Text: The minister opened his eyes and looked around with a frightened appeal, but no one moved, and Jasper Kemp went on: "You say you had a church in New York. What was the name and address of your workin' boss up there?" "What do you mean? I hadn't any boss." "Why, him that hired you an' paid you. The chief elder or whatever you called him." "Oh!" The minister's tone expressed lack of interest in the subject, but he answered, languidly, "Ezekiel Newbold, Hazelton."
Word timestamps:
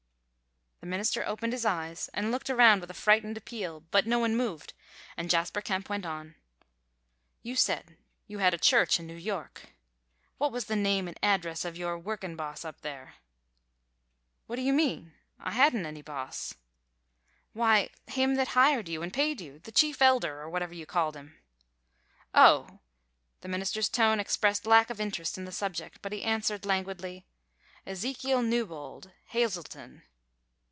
The 0.83 0.87
minister 0.87 1.23
opened 1.23 1.53
his 1.53 1.63
eyes 1.63 2.09
and 2.11 2.31
looked 2.31 2.49
around 2.49 2.81
with 2.81 2.89
a 2.89 2.95
frightened 2.95 3.37
appeal, 3.37 3.81
but 3.91 4.07
no 4.07 4.17
one 4.17 4.35
moved, 4.35 4.73
and 5.15 5.29
Jasper 5.29 5.61
Kemp 5.61 5.89
went 5.91 6.07
on: 6.07 6.33
"You 7.43 7.55
say 7.55 7.83
you 8.25 8.39
had 8.39 8.55
a 8.55 8.57
church 8.57 8.99
in 8.99 9.05
New 9.05 9.13
York. 9.15 9.73
What 10.39 10.51
was 10.51 10.65
the 10.65 10.75
name 10.75 11.07
and 11.07 11.19
address 11.21 11.65
of 11.65 11.77
your 11.77 11.99
workin' 11.99 12.35
boss 12.35 12.65
up 12.65 12.81
there?" 12.81 13.13
"What 14.47 14.55
do 14.55 14.63
you 14.63 14.73
mean? 14.73 15.13
I 15.39 15.51
hadn't 15.51 15.85
any 15.85 16.01
boss." 16.01 16.55
"Why, 17.53 17.91
him 18.07 18.33
that 18.33 18.47
hired 18.47 18.89
you 18.89 19.03
an' 19.03 19.11
paid 19.11 19.39
you. 19.39 19.59
The 19.59 19.71
chief 19.71 20.01
elder 20.01 20.41
or 20.41 20.49
whatever 20.49 20.73
you 20.73 20.87
called 20.87 21.15
him." 21.15 21.37
"Oh!" 22.33 22.79
The 23.41 23.47
minister's 23.47 23.87
tone 23.87 24.19
expressed 24.19 24.65
lack 24.65 24.89
of 24.89 24.99
interest 24.99 25.37
in 25.37 25.45
the 25.45 25.51
subject, 25.51 25.99
but 26.01 26.11
he 26.11 26.23
answered, 26.23 26.65
languidly, 26.65 27.23
"Ezekiel 27.85 28.41
Newbold, 28.41 29.11
Hazelton." 29.27 30.01